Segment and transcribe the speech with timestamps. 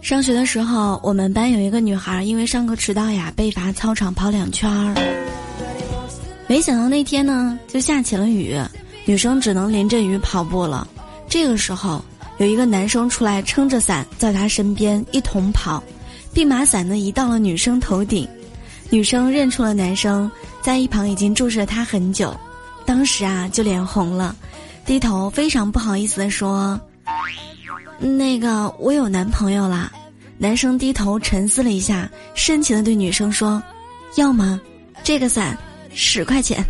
[0.00, 4.94] 上学的时候，我们班有一个女孩，因为上课迟到呀，被罚操场跑两圈儿。
[6.46, 8.56] 没想到那天呢，就下起了雨，
[9.04, 10.88] 女生只能淋着雨跑步了。
[11.28, 12.02] 这个时候，
[12.38, 15.82] 有一个男生出来撑着伞，在她身边一同跑，
[16.32, 18.26] 并把伞呢移到了女生头顶。
[18.88, 20.30] 女生认出了男生，
[20.62, 22.34] 在一旁已经注视了他很久，
[22.86, 24.34] 当时啊就脸红了，
[24.86, 26.80] 低头非常不好意思的说
[27.98, 29.92] ：“那个我有男朋友了。”
[30.40, 33.60] 男生低头沉思了一下，深情的对女生说
[34.14, 34.60] ：“要么？
[35.02, 35.58] 这个伞
[35.92, 36.64] 十块钱。”